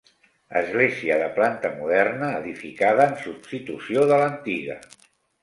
Església 0.59 1.17
de 1.23 1.27
planta 1.35 1.71
moderna 1.81 2.31
edificada 2.39 3.07
en 3.11 3.15
substitució 3.27 4.09
de 4.15 4.19
l'antiga. 4.25 4.81